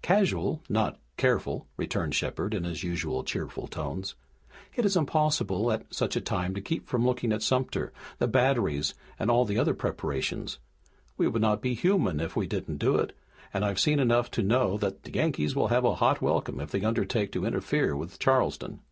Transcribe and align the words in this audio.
"Casual, 0.00 0.62
not 0.68 1.00
careful," 1.16 1.66
returned 1.76 2.14
Shepard, 2.14 2.54
in 2.54 2.62
his 2.62 2.84
usual 2.84 3.24
cheerful 3.24 3.66
tones. 3.66 4.14
"It 4.76 4.84
is 4.84 4.96
impossible, 4.96 5.72
at 5.72 5.92
such 5.92 6.14
a 6.14 6.20
time, 6.20 6.54
to 6.54 6.60
keep 6.60 6.86
from 6.86 7.04
looking 7.04 7.32
at 7.32 7.42
Sumter, 7.42 7.92
the 8.20 8.28
batteries 8.28 8.94
and 9.18 9.28
all 9.28 9.44
the 9.44 9.58
other 9.58 9.74
preparations. 9.74 10.60
We 11.16 11.26
would 11.26 11.42
not 11.42 11.60
be 11.60 11.74
human 11.74 12.20
if 12.20 12.36
we 12.36 12.46
didn't 12.46 12.78
do 12.78 12.94
it, 12.94 13.12
and 13.52 13.64
I've 13.64 13.80
seen 13.80 13.98
enough 13.98 14.30
to 14.30 14.42
know 14.44 14.78
that 14.78 15.02
the 15.02 15.12
Yankees 15.14 15.56
will 15.56 15.66
have 15.66 15.84
a 15.84 15.96
hot 15.96 16.22
welcome 16.22 16.60
if 16.60 16.70
they 16.70 16.84
undertake 16.84 17.32
to 17.32 17.44
interfere 17.44 17.96
with 17.96 18.20
Charleston." 18.20 18.82